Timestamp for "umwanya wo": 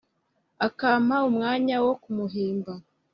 1.29-1.93